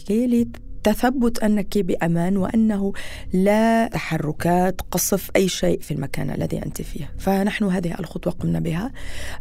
تثبت 0.86 1.38
أنك 1.38 1.78
بأمان 1.78 2.36
وأنه 2.36 2.92
لا 3.32 3.88
تحركات 3.88 4.80
قصف 4.90 5.30
أي 5.36 5.48
شيء 5.48 5.80
في 5.80 5.94
المكان 5.94 6.30
الذي 6.30 6.62
أنت 6.62 6.82
فيه، 6.82 7.10
فنحن 7.18 7.64
هذه 7.64 7.94
الخطوة 7.98 8.32
قمنا 8.32 8.60
بها. 8.60 8.92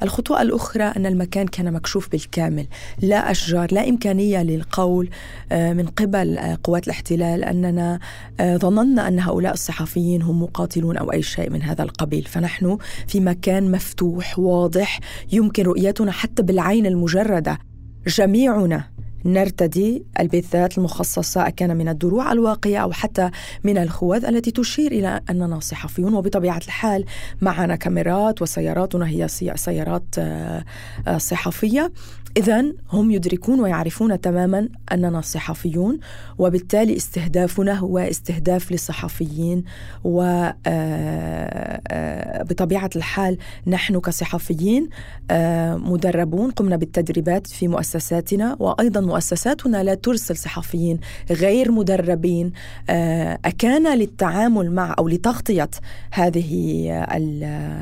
الخطوة 0.04 0.42
الأخرى 0.42 0.84
أن 0.84 1.06
المكان 1.06 1.48
كان 1.48 1.74
مكشوف 1.74 2.10
بالكامل، 2.10 2.68
لا 3.02 3.32
أشجار، 3.32 3.74
لا 3.74 3.90
إمكانية 3.90 4.44
للقول 4.44 5.10
آه، 5.52 5.74
من 5.74 5.88
قبل 5.88 6.38
آه، 6.38 6.58
قوات 6.64 6.86
الاحتلال 6.86 7.44
أننا 7.44 8.00
آه، 8.40 8.58
ظننا 8.58 9.08
أن 9.08 9.20
هؤلاء 9.20 9.54
الصحفيين 9.54 10.22
هم 10.22 10.44
مقاتلون 10.44 10.98
أو 10.98 11.12
أي 11.12 11.22
شيء 11.22 11.50
من 11.50 11.62
هذا 11.62 11.84
القبيل، 11.84 12.24
فنحن 12.24 12.78
في 13.08 13.20
مكان 13.20 13.72
مفتوح 13.72 14.40
واضح 14.40 15.00
يمكن 15.32 15.64
رؤيتنا 15.64 16.12
حتى 16.12 16.44
بالعين 16.44 16.86
المجردة. 16.86 17.58
جميعنا 18.08 18.95
نرتدي 19.26 20.06
البثات 20.20 20.78
المخصصة 20.78 21.50
كان 21.50 21.78
من 21.78 21.90
الدروع 21.90 22.32
الواقية 22.32 22.78
أو 22.78 22.92
حتى 22.92 23.30
من 23.64 23.78
الخوذ 23.78 24.26
التي 24.26 24.52
تشير 24.52 24.92
إلى 24.92 25.22
أننا 25.30 25.60
صحفيون 25.60 26.14
وبطبيعة 26.14 26.62
الحال 26.66 27.06
معنا 27.42 27.76
كاميرات 27.76 28.42
وسياراتنا 28.42 29.08
هي 29.08 29.28
سيارات 29.56 30.06
آه، 30.20 30.66
آه، 31.08 31.18
صحفية. 31.18 31.92
إذا 32.38 32.74
هم 32.92 33.12
يدركون 33.12 33.60
ويعرفون 33.60 34.22
تماما 34.22 34.70
أننا 34.92 35.22
صحفيون 35.22 36.00
وبالتالي 36.38 36.96
استهدافنا 36.96 37.74
هو 37.74 37.98
استهداف 37.98 38.72
للصحفيين 38.72 39.64
وبطبيعة 40.04 40.50
آه، 42.86 42.96
الحال 42.96 43.38
نحن 43.68 44.00
كصحفيين 44.00 44.90
مدربون 45.76 46.52
قمنا 46.52 46.76
بالتدريبات 46.76 47.48
في 47.48 47.68
مؤسساتنا 47.68 48.56
وأيضا 48.60 49.02
مؤسساتنا 49.16 49.84
لا 49.84 49.94
ترسل 49.94 50.38
صحفيين 50.38 51.00
غير 51.32 51.72
مدربين 51.72 52.52
آه، 52.90 53.40
أكان 53.46 53.98
للتعامل 53.98 54.72
مع 54.72 54.96
أو 55.00 55.08
لتغطية 55.08 55.70
هذه 56.12 56.56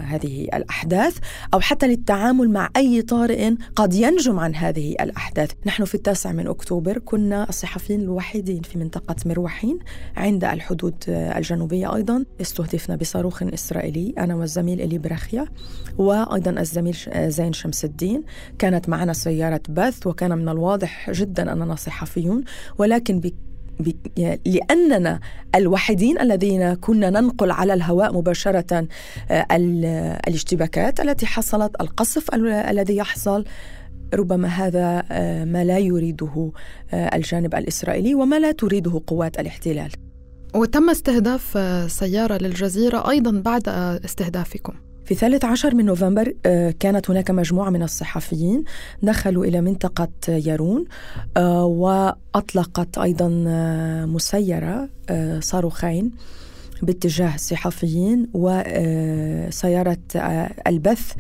هذه 0.04 0.44
الأحداث 0.54 1.18
أو 1.54 1.60
حتى 1.60 1.88
للتعامل 1.88 2.50
مع 2.50 2.70
أي 2.78 3.02
طارئ 3.02 3.54
قد 3.76 3.94
ينجم 3.94 4.40
عن 4.40 4.56
هذه 4.56 4.96
الأحداث. 5.02 5.52
نحن 5.66 5.86
في 5.86 5.96
التاسع 5.96 6.32
من 6.32 6.48
أكتوبر 6.48 6.98
كنا 6.98 7.50
الصحفيين 7.50 8.02
الوحيدين 8.02 8.62
في 8.62 8.78
منطقة 8.78 9.16
مروحين 9.26 9.80
عند 10.18 10.44
الحدود 10.44 10.96
الجنوبية 11.08 11.96
أيضا. 11.96 12.26
استهدفنا 12.42 12.96
بصاروخ 12.96 13.44
إسرائيلي 13.44 14.14
أنا 14.18 14.36
والزميل 14.36 14.82
إلي 14.82 14.98
برخيا 14.98 15.46
وأيضا 15.98 16.52
الزميل 16.52 16.98
زين 17.16 17.54
شمس 17.54 17.86
الدين. 17.86 18.24
كانت 18.60 18.90
معنا 18.90 19.14
سيارة 19.14 19.62
بث 19.70 20.08
وكان 20.08 20.38
من 20.38 20.50
الواضح 20.50 21.12
جدا 21.12 21.23
جدا 21.24 21.54
أننا 21.54 21.76
صحفيون 21.76 22.44
ولكن 22.78 23.20
ب 23.20 23.32
لأننا 24.46 25.20
الوحيدين 25.56 26.20
الذين 26.20 26.74
كنا 26.74 27.10
ننقل 27.10 27.52
على 27.52 27.74
الهواء 27.74 28.14
مباشرة 28.14 28.88
آه، 29.32 29.46
الاشتباكات 30.28 31.00
التي 31.00 31.26
حصلت 31.26 31.82
القصف 31.82 32.36
الذي 32.36 32.96
يحصل. 32.96 33.46
ربما 34.14 34.48
هذا 34.48 35.04
آه، 35.12 35.46
ما 35.46 35.64
لا 35.64 35.78
يريده 35.78 36.52
آه، 36.94 37.16
الجانب 37.16 37.56
الإسرائيلي 37.56 38.16
وما 38.16 38.40
لا 38.40 38.52
تريده 38.52 39.02
قوات 39.08 39.40
الاحتلال. 39.40 39.92
وتم 40.56 40.90
استهداف 40.90 41.58
سيارة 41.92 42.38
للجزيرة 42.38 43.10
أيضا 43.10 43.32
بعد 43.32 43.70
استهدافكم. 44.06 44.74
في 45.06 45.16
ثالث 45.16 45.46
عشر 45.46 45.76
من 45.76 45.86
نوفمبر 45.86 46.34
آه، 46.46 46.74
كانت 46.80 47.10
هناك 47.10 47.32
مجموعة 47.32 47.70
من 47.70 47.84
الصحفيين 47.84 48.64
دخلوا 49.02 49.46
إلى 49.46 49.62
منطقة 49.62 50.10
يارون 50.28 50.86
آه، 51.38 51.66
وأطلقت 51.66 52.98
أيضا 52.98 53.44
آه، 53.48 54.06
مسيرة 54.06 54.90
صاروخين 55.40 56.12
باتجاه 56.82 57.36
الصحفيين 57.36 58.30
وسيارة 58.34 59.98
البث 60.68 61.12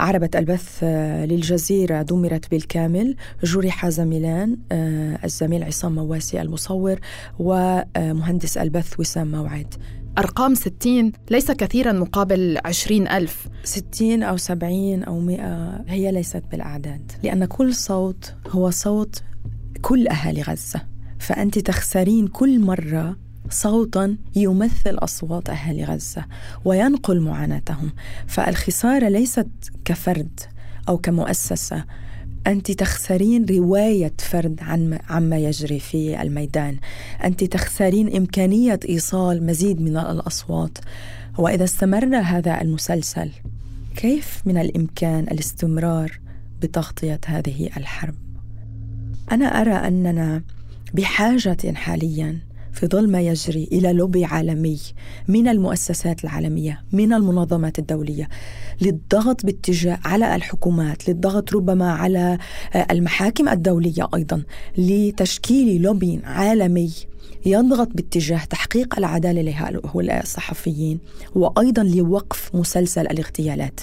عربة 0.00 0.30
البث 0.34 0.84
للجزيرة 1.28 2.02
دمرت 2.02 2.50
بالكامل. 2.50 3.16
جرح 3.44 3.88
زميلان 3.88 4.56
الزميل 5.24 5.64
عصام 5.64 5.94
مواسي 5.94 6.42
المصور 6.42 6.98
ومهندس 7.38 8.58
البث 8.58 9.00
وسام 9.00 9.30
موعد. 9.30 9.74
أرقام 10.18 10.54
60 10.54 11.12
ليس 11.30 11.50
كثيرا 11.50 11.92
مقابل 11.92 12.58
20 12.64 13.08
ألف. 13.08 13.48
60 13.64 14.22
أو 14.22 14.36
70 14.36 15.02
أو 15.02 15.20
100 15.20 15.84
هي 15.88 16.12
ليست 16.12 16.42
بالأعداد 16.50 17.12
لأن 17.22 17.44
كل 17.44 17.74
صوت 17.74 18.34
هو 18.48 18.70
صوت 18.70 19.22
كل 19.82 20.08
أهالي 20.08 20.42
غزة. 20.42 20.80
فأنت 21.18 21.58
تخسرين 21.58 22.26
كل 22.26 22.60
مرة 22.60 23.16
صوتا 23.50 24.16
يمثل 24.36 24.94
أصوات 24.98 25.50
أهالي 25.50 25.84
غزة 25.84 26.24
وينقل 26.64 27.20
معاناتهم. 27.20 27.92
فالخسارة 28.26 29.08
ليست 29.08 29.48
كفرد 29.84 30.40
أو 30.88 30.98
كمؤسسة 30.98 31.84
أنت 32.46 32.70
تخسرين 32.70 33.46
رواية 33.50 34.12
فرد 34.18 34.58
عن 34.62 34.98
عما 35.08 35.38
يجري 35.38 35.80
في 35.80 36.22
الميدان. 36.22 36.76
أنت 37.24 37.44
تخسرين 37.44 38.16
إمكانية 38.16 38.80
إيصال 38.88 39.46
مزيد 39.46 39.80
من 39.80 39.96
الأصوات. 39.96 40.78
وإذا 41.38 41.64
استمر 41.64 42.16
هذا 42.16 42.60
المسلسل 42.60 43.30
كيف 43.96 44.42
من 44.46 44.58
الإمكان 44.58 45.24
الاستمرار 45.24 46.20
بتغطية 46.62 47.20
هذه 47.26 47.70
الحرب؟ 47.76 48.14
أنا 49.32 49.44
أرى 49.44 49.74
أننا 49.74 50.42
بحاجة 50.94 51.72
حاليا 51.74 52.38
في 52.72 52.86
ظل 52.86 53.10
ما 53.10 53.20
يجري 53.20 53.68
إلى 53.72 53.92
لوبي 53.92 54.24
عالمي 54.24 54.78
من 55.28 55.48
المؤسسات 55.48 56.24
العالمية 56.24 56.84
من 56.92 57.12
المنظمات 57.12 57.78
الدولية 57.78 58.28
للضغط 58.80 59.46
باتجاه 59.46 59.98
على 60.04 60.36
الحكومات 60.36 61.08
للضغط 61.08 61.52
ربما 61.54 61.92
على 61.92 62.38
آه، 62.74 62.86
المحاكم 62.90 63.48
الدولية 63.48 64.08
أيضا 64.14 64.42
لتشكيل 64.78 65.82
لوبي 65.82 66.20
عالمي 66.24 66.90
يضغط 67.46 67.88
باتجاه 67.94 68.44
تحقيق 68.44 68.98
العدالة 68.98 69.42
لهؤلاء 69.42 70.22
الصحفيين 70.22 70.98
وأيضا 71.34 71.82
لوقف 71.82 72.54
مسلسل 72.54 73.00
الاغتيالات. 73.00 73.80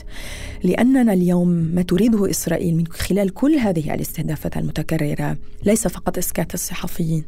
لأننا 0.63 1.13
اليوم 1.13 1.47
ما 1.47 1.81
تريده 1.81 2.29
إسرائيل 2.29 2.75
من 2.75 2.87
خلال 2.87 3.33
كل 3.33 3.55
هذه 3.55 3.93
الاستهدافات 3.93 4.57
المتكررة 4.57 5.37
ليس 5.65 5.87
فقط 5.87 6.17
إسكات 6.17 6.53
الصحفيين 6.53 7.23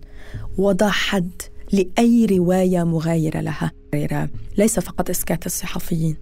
وضع 0.58 0.90
حد 0.90 1.32
لأي 1.72 2.26
رواية 2.26 2.84
مغايرة 2.84 3.40
لها. 3.42 3.72
ليس 4.58 4.80
فقط 4.80 5.10
إسكات 5.10 5.46
الصحفيين 5.46 6.16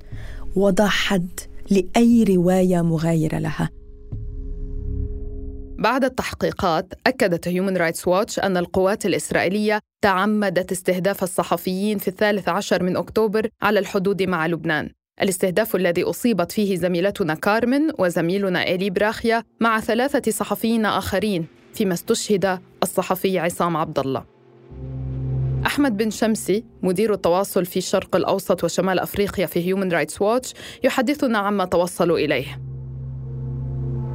وضع 0.56 0.88
حد 0.88 1.40
لأي 1.70 2.24
رواية 2.24 2.82
مغايرة 2.82 3.40
لها. 3.40 3.70
بعد 5.80 6.04
التحقيقات 6.04 6.94
أكدت 7.08 7.48
هيومن 7.48 7.78
رايتس 7.78 8.08
واتش 8.08 8.40
أن 8.40 8.58
القوات 8.58 9.06
الإسرائيلية 9.06 9.80
تعمدت 10.02 10.72
استهداف 10.72 11.24
الصحفيين 11.24 11.98
في 11.98 12.08
الثالث 12.08 12.50
عشر 12.50 12.84
من 12.84 12.98
أكتوبر 12.98 13.50
على 13.62 13.80
الحدود 13.80 14.24
مع 14.24 14.48
لبنان. 14.48 14.90
الاستهداف 15.22 15.76
الذي 15.76 16.04
أصيبت 16.04 16.52
فيه 16.52 16.76
زميلتنا 16.76 17.34
كارمن 17.34 17.82
وزميلنا 18.00 18.64
إيلي 18.64 18.90
براخيا 18.90 19.44
مع 19.60 19.80
ثلاثة 19.80 20.32
صحفيين 20.32 20.86
آخرين 20.86 21.48
فيما 21.74 21.94
استشهد 21.94 22.60
الصحفي 22.84 23.40
عصام 23.40 23.78
عبد 23.78 24.00
الله 24.00 24.26
أحمد 25.66 25.98
بن 25.98 26.10
شمسي 26.10 26.64
مدير 26.84 27.14
التواصل 27.14 27.66
في 27.66 27.78
الشرق 27.78 28.16
الأوسط 28.16 28.64
وشمال 28.64 29.00
أفريقيا 29.00 29.46
في 29.46 29.68
هيومن 29.68 29.92
رايتس 29.92 30.22
واتش 30.22 30.54
يحدثنا 30.84 31.38
عما 31.38 31.66
توصلوا 31.66 32.18
إليه. 32.18 32.69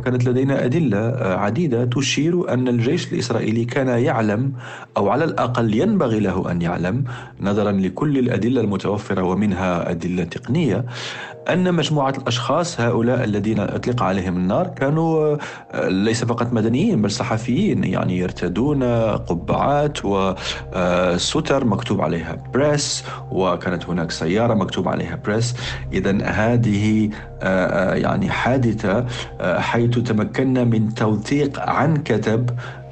كانت 0.05 0.29
لدينا 0.29 0.65
أدلة 0.65 0.99
آه، 0.99 1.37
عديدة 1.37 1.85
تشير 1.85 2.53
أن 2.55 2.69
الجيش 2.69 3.13
الإسرائيلي 3.13 3.65
كان 3.65 3.89
يعلم 3.89 4.53
أو 4.97 5.09
على 5.09 5.25
الأقل 5.25 5.75
ينبغي 5.75 6.21
له 6.21 6.51
أن 6.51 6.63
يعلم 6.63 7.05
نظرا 7.41 7.73
لكل 7.73 8.19
الأدلة 8.19 8.61
المتوفرة 8.61 9.23
ومنها 9.23 9.91
أدلة 9.91 10.25
تقنية 10.25 10.85
أن 11.49 11.75
مجموعة 11.75 12.15
الأشخاص 12.19 12.81
هؤلاء 12.81 13.25
الذين 13.25 13.61
أطلق 13.61 14.03
عليهم 14.03 14.37
النار 14.37 14.67
كانوا 14.67 15.37
آه، 15.73 15.89
ليس 15.89 16.25
فقط 16.25 16.53
مدنيين 16.53 17.03
بل 17.03 17.11
صحفيين 17.11 17.85
يعني 17.85 18.19
يرتدون 18.19 18.83
قبعات 19.15 19.99
وستر 20.05 21.65
مكتوب 21.65 22.01
عليها 22.01 22.37
بريس 22.55 23.05
وكانت 23.31 23.87
هناك 23.89 24.11
سيارة 24.11 24.55
مكتوب 24.55 24.89
عليها 24.89 25.17
بريس. 25.25 25.55
إذا 25.93 26.25
هذه 26.25 27.11
آه، 27.43 27.95
يعني 27.95 28.31
حادثة 28.31 29.07
حيث 29.41 29.99
تمكنا 29.99 30.65
من 30.65 30.95
توثيق 30.95 31.61
عن 31.61 31.97
كتب 31.97 32.51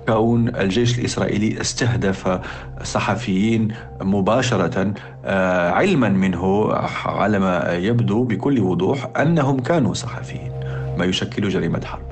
كون 0.08 0.56
الجيش 0.56 0.98
الإسرائيلي 0.98 1.60
استهدف 1.60 2.40
صحفيين 2.82 3.68
مباشرة 4.00 4.94
آه، 5.24 5.70
علما 5.70 6.08
منه 6.08 6.72
على 7.06 7.38
ما 7.38 7.72
يبدو 7.72 8.24
بكل 8.24 8.60
وضوح 8.60 9.10
أنهم 9.16 9.60
كانوا 9.60 9.94
صحفيين 9.94 10.52
ما 10.98 11.04
يشكل 11.04 11.48
جريمة 11.48 11.84
حرب. 11.84 12.02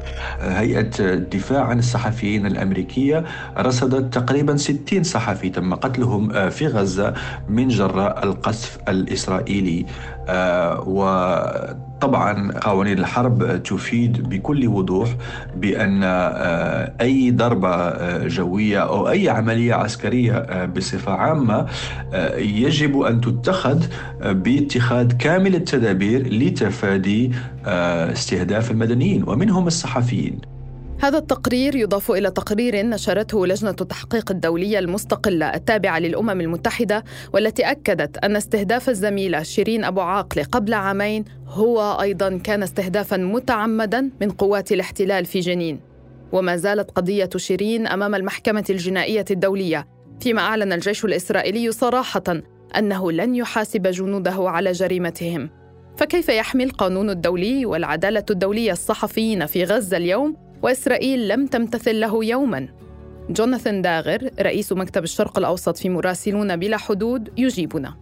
هيئة 0.41 0.91
الدفاع 1.01 1.65
عن 1.65 1.79
الصحفيين 1.79 2.47
الأمريكية 2.47 3.25
رصدت 3.59 4.15
تقريبا 4.15 4.57
60 4.57 5.03
صحفي 5.03 5.49
تم 5.49 5.75
قتلهم 5.75 6.31
آه، 6.31 6.49
في 6.49 6.67
غزة 6.67 7.15
من 7.49 7.69
جراء 7.69 8.25
القصف 8.25 8.79
الإسرائيلي 8.89 9.87
آه، 10.29 10.89
وطبعا 12.01 12.53
قوانين 12.53 12.99
الحرب 12.99 13.63
تفيد 13.63 14.29
بكل 14.29 14.69
وضوح 14.69 15.17
بأن 15.57 16.01
آه، 16.05 16.93
أي 17.01 17.31
ضربة 17.31 18.27
جوية 18.27 18.79
أو 18.79 19.09
أي 19.09 19.29
عملية 19.29 19.75
عسكرية 19.75 20.65
بصفة 20.65 21.13
عامة 21.13 21.67
يجب 22.37 23.01
أن 23.01 23.21
تتخذ 23.21 23.85
باتخاذ 24.21 25.13
كامل 25.13 25.55
التدابير 25.55 26.29
لتفادي 26.35 27.33
استهداف 27.67 28.71
المدنيين 28.71 29.29
ومنهم 29.29 29.67
الصحفيين. 29.67 30.60
هذا 31.03 31.19
التقرير 31.19 31.77
يضاف 31.77 32.11
إلى 32.11 32.31
تقرير 32.31 32.87
نشرته 32.87 33.47
لجنة 33.47 33.77
التحقيق 33.81 34.31
الدولية 34.31 34.79
المستقلة 34.79 35.55
التابعة 35.55 35.99
للأمم 35.99 36.41
المتحدة 36.41 37.05
والتي 37.33 37.63
أكدت 37.63 38.25
أن 38.25 38.37
استهداف 38.37 38.89
الزميلة 38.89 39.43
شيرين 39.43 39.85
أبو 39.85 40.01
عاقلة 40.01 40.45
قبل 40.45 40.75
عامين 40.75 41.25
هو 41.47 41.99
أيضا 42.01 42.39
كان 42.39 42.63
استهدافا 42.63 43.17
متعمدا 43.17 44.11
من 44.21 44.31
قوات 44.31 44.73
الاحتلال 44.73 45.25
في 45.25 45.41
جنين. 45.41 45.81
وما 46.33 46.57
زالت 46.57 46.91
قضية 46.91 47.31
شيرين 47.37 47.87
أمام 47.87 48.15
المحكمة 48.15 48.65
الجنائية 48.71 49.25
الدولية 49.31 49.87
فيما 50.21 50.41
أعلن 50.41 50.73
الجيش 50.73 51.05
الإسرائيلي 51.05 51.73
صراحة 51.73 52.43
أنه 52.77 53.13
لن 53.13 53.35
يحاسب 53.35 53.83
جنوده 53.83 54.37
على 54.39 54.73
جريمتهم. 54.73 55.51
فكيف 55.97 56.29
يحمي 56.29 56.65
القانون 56.65 57.11
الدولي 57.11 57.67
والعدالة 57.67 58.25
الدولية 58.31 58.73
الصحفيين 58.73 59.47
في 59.47 59.65
غزة 59.65 59.97
اليوم؟ 59.97 60.50
وإسرائيل 60.63 61.29
لم 61.29 61.47
تمتثل 61.47 62.01
له 62.01 62.25
يوماً؟ 62.25 62.69
جوناثان 63.31 63.83
داغر 63.83 64.19
رئيس 64.41 64.73
مكتب 64.73 65.03
الشرق 65.03 65.39
الأوسط 65.39 65.77
في 65.77 65.89
مراسلون 65.89 66.57
بلا 66.57 66.77
حدود 66.77 67.29
يجيبنا. 67.39 67.95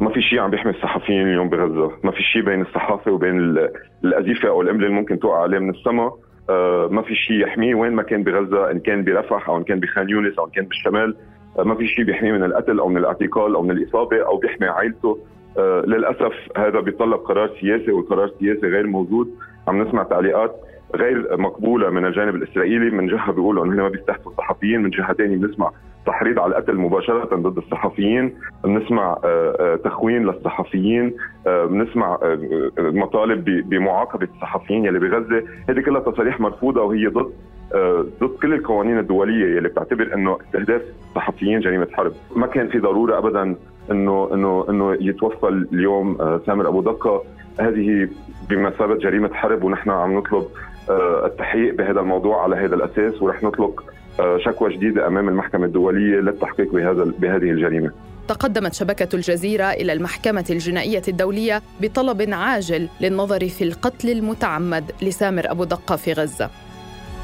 ما 0.00 0.12
في 0.12 0.22
شيء 0.22 0.38
عم 0.38 0.50
بيحمي 0.50 0.72
الصحفيين 0.72 1.28
اليوم 1.28 1.48
بغزة. 1.48 1.92
ما 2.04 2.10
في 2.10 2.22
شيء 2.22 2.42
بين 2.42 2.60
الصحافة 2.60 3.12
وبين 3.12 3.56
الأزيفة 4.04 4.48
أو 4.48 4.62
القنبلة 4.62 4.86
اللي 4.86 5.00
ممكن 5.00 5.18
توقع 5.18 5.42
عليه 5.42 5.58
من 5.58 5.70
السماء. 5.70 6.18
آه، 6.50 6.88
ما 6.90 7.02
في 7.02 7.14
شيء 7.14 7.36
يحميه 7.36 7.74
وين 7.74 7.92
ما 7.92 8.02
كان 8.02 8.22
بغزة 8.22 8.70
إن 8.70 8.78
كان 8.78 9.04
برفح 9.04 9.48
أو 9.48 9.56
إن 9.56 9.64
كان 9.64 9.80
بخان 9.80 10.08
يونس 10.08 10.38
أو 10.38 10.44
إن 10.44 10.50
كان 10.50 10.64
بالشمال. 10.64 11.16
آه، 11.58 11.62
ما 11.62 11.74
في 11.74 11.86
شيء 11.86 12.04
بيحميه 12.04 12.32
من 12.32 12.44
القتل 12.44 12.78
أو 12.78 12.88
من 12.88 12.96
الاعتقال 12.96 13.54
أو 13.54 13.62
من 13.62 13.70
الإصابة 13.70 14.26
أو 14.26 14.36
بيحمي 14.36 14.66
عائلته. 14.66 15.18
آه، 15.58 15.82
للأسف 15.86 16.32
هذا 16.56 16.80
بيتطلب 16.80 17.20
قرار 17.20 17.50
سياسي 17.60 17.92
والقرار 17.92 18.24
السياسي 18.24 18.66
غير 18.66 18.86
موجود. 18.86 19.30
عم 19.68 19.82
نسمع 19.82 20.02
تعليقات 20.02 20.56
غير 20.94 21.36
مقبولة 21.36 21.90
من 21.90 22.06
الجانب 22.06 22.34
الإسرائيلي 22.34 22.90
من 22.90 23.06
جهة 23.06 23.32
بيقولوا 23.32 23.64
إنه 23.64 23.82
ما 23.82 23.88
بيستهدفوا 23.88 24.32
الصحفيين 24.32 24.82
من 24.82 24.90
جهة 24.90 25.12
ثانية 25.12 25.36
بنسمع 25.36 25.70
تحريض 26.06 26.38
على 26.38 26.50
القتل 26.50 26.76
مباشرة 26.76 27.36
ضد 27.36 27.56
الصحفيين 27.56 28.34
بنسمع 28.64 29.16
آه، 29.24 29.56
آه، 29.60 29.76
تخوين 29.76 30.26
للصحفيين 30.26 31.14
بنسمع 31.46 32.18
مطالب 32.78 33.44
بمعاقبة 33.44 34.28
الصحفيين 34.34 34.84
يلي 34.84 34.98
بغزة. 34.98 35.42
هذه 35.68 35.80
كلها 35.80 36.00
تصاريح 36.00 36.40
مرفوضة 36.40 36.82
وهي 36.82 37.06
ضد 37.06 37.32
ضد 38.20 38.36
كل 38.42 38.54
القوانين 38.54 38.98
الدولية 38.98 39.56
يلي 39.56 39.68
بتعتبر 39.68 40.14
إنه 40.14 40.38
استهداف 40.46 40.82
صحفيين 41.14 41.60
جريمة 41.60 41.88
حرب. 41.92 42.12
ما 42.36 42.46
كان 42.46 42.68
في 42.68 42.78
ضرورة 42.78 43.18
ابدا 43.18 43.56
إنه 43.90 44.28
إنه 44.34 44.66
إنه 44.68 44.96
يتوفى 45.00 45.48
اليوم 45.72 46.16
آه، 46.20 46.40
سامر 46.46 46.68
أبو 46.68 46.82
دقة. 46.82 47.22
هذه 47.60 48.08
بمثابة 48.50 48.94
جريمة 48.94 49.34
حرب 49.34 49.64
ونحن 49.64 49.90
عم 49.90 50.18
نطلب 50.18 50.42
آه، 50.42 50.71
التحقيق 50.90 51.74
بهذا 51.74 52.00
الموضوع 52.00 52.42
على 52.42 52.56
هذا 52.56 52.74
الأساس 52.74 53.22
ورح 53.22 53.42
نطلق 53.42 53.84
آه، 54.20 54.38
شكوى 54.38 54.76
جديدة 54.76 55.06
أمام 55.06 55.28
المحكمة 55.28 55.64
الدولية 55.64 56.20
للتحقيق 56.20 56.72
بهذا 56.72 57.04
بهذه 57.18 57.50
الجريمة. 57.50 57.90
تقدمت 58.28 58.74
شبكة 58.74 59.16
الجزيرة 59.16 59.64
إلى 59.64 59.92
المحكمة 59.92 60.44
الجنائية 60.50 61.02
الدولية 61.08 61.62
بطلب 61.80 62.28
عاجل 62.32 62.88
للنظر 63.00 63.48
في 63.48 63.64
القتل 63.64 64.10
المتعمد 64.10 64.92
لسامر 65.02 65.50
أبو 65.50 65.64
دقة 65.64 65.96
في 65.96 66.12
غزة. 66.12 66.50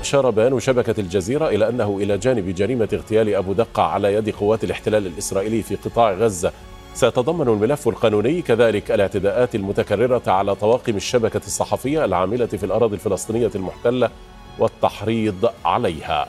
أشار 0.01 0.31
بيان 0.31 0.61
شبكة 0.61 1.01
الجزيرة 1.01 1.49
إلى 1.49 1.68
أنه 1.68 1.99
إلى 2.01 2.18
جانب 2.18 2.55
جريمة 2.55 2.88
اغتيال 2.92 3.35
أبو 3.35 3.53
دقة 3.53 3.83
على 3.83 4.14
يد 4.14 4.31
قوات 4.31 4.64
الاحتلال 4.64 5.07
الإسرائيلي 5.07 5.62
في 5.62 5.77
قطاع 5.77 6.12
غزة 6.12 6.53
سيتضمن 6.99 7.49
الملف 7.49 7.89
القانوني 7.89 8.43
كذلك 8.43 8.91
الاعتداءات 8.91 9.55
المتكررة 9.55 10.23
على 10.27 10.55
طواقم 10.55 10.97
الشبكة 10.97 11.41
الصحفية 11.47 12.05
العاملة 12.05 12.47
في 12.47 12.65
الأراضي 12.67 12.95
الفلسطينية 12.95 13.51
المحتلة 13.55 14.11
والتحريض 14.59 15.51
عليها. 15.65 16.29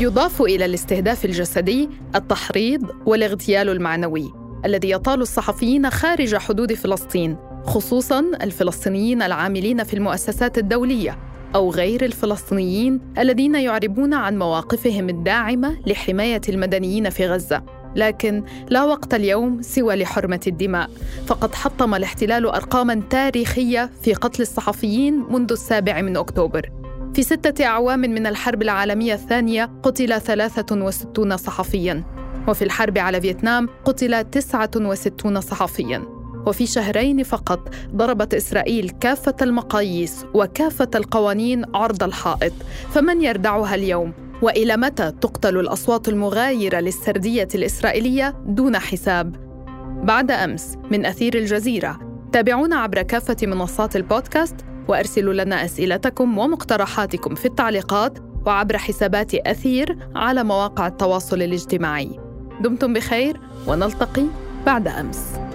يضاف 0.00 0.42
إلى 0.42 0.64
الاستهداف 0.64 1.24
الجسدي 1.24 1.88
التحريض 2.14 2.82
والاغتيال 3.06 3.68
المعنوي 3.68 4.32
الذي 4.64 4.90
يطال 4.90 5.20
الصحفيين 5.20 5.90
خارج 5.90 6.36
حدود 6.36 6.74
فلسطين 6.74 7.36
خصوصا 7.64 8.20
الفلسطينيين 8.42 9.22
العاملين 9.22 9.84
في 9.84 9.94
المؤسسات 9.94 10.58
الدولية. 10.58 11.27
أو 11.54 11.70
غير 11.70 12.04
الفلسطينيين 12.04 13.00
الذين 13.18 13.54
يعربون 13.54 14.14
عن 14.14 14.38
مواقفهم 14.38 15.08
الداعمة 15.08 15.78
لحماية 15.86 16.40
المدنيين 16.48 17.10
في 17.10 17.26
غزة. 17.26 17.62
لكن 17.96 18.44
لا 18.68 18.84
وقت 18.84 19.14
اليوم 19.14 19.62
سوى 19.62 19.96
لحرمة 19.96 20.40
الدماء. 20.46 20.90
فقد 21.26 21.54
حطم 21.54 21.94
الاحتلال 21.94 22.46
أرقاما 22.46 23.02
تاريخية 23.10 23.90
في 24.02 24.14
قتل 24.14 24.42
الصحفيين 24.42 25.24
منذ 25.30 25.52
السابع 25.52 26.02
من 26.02 26.16
أكتوبر. 26.16 26.70
في 27.14 27.22
ستة 27.22 27.64
أعوام 27.64 28.00
من 28.00 28.26
الحرب 28.26 28.62
العالمية 28.62 29.14
الثانية 29.14 29.70
قتل 29.82 30.20
63 30.20 31.36
صحفياً. 31.36 32.04
وفي 32.48 32.64
الحرب 32.64 32.98
على 32.98 33.20
فيتنام 33.20 33.68
قتل 33.84 34.24
69 34.24 35.40
صحفياً. 35.40 36.17
وفي 36.48 36.66
شهرين 36.66 37.22
فقط 37.22 37.74
ضربت 37.94 38.34
إسرائيل 38.34 38.90
كافة 38.90 39.34
المقاييس 39.42 40.24
وكافة 40.34 40.90
القوانين 40.94 41.64
عرض 41.74 42.02
الحائط 42.02 42.52
فمن 42.90 43.22
يردعها 43.22 43.74
اليوم؟ 43.74 44.12
وإلى 44.42 44.76
متى 44.76 45.12
تقتل 45.20 45.58
الأصوات 45.58 46.08
المغايرة 46.08 46.80
للسردية 46.80 47.48
الإسرائيلية 47.54 48.34
دون 48.46 48.78
حساب؟ 48.78 49.36
بعد 50.04 50.30
أمس 50.30 50.76
من 50.90 51.06
أثير 51.06 51.38
الجزيرة. 51.38 51.98
تابعونا 52.32 52.76
عبر 52.76 53.02
كافة 53.02 53.36
منصات 53.42 53.96
البودكاست 53.96 54.56
وأرسلوا 54.88 55.34
لنا 55.34 55.64
أسئلتكم 55.64 56.38
ومقترحاتكم 56.38 57.34
في 57.34 57.44
التعليقات 57.44 58.18
وعبر 58.46 58.78
حسابات 58.78 59.34
أثير 59.34 59.98
على 60.14 60.44
مواقع 60.44 60.86
التواصل 60.86 61.42
الاجتماعي. 61.42 62.20
دمتم 62.60 62.92
بخير 62.92 63.40
ونلتقي 63.66 64.24
بعد 64.66 64.88
أمس. 64.88 65.47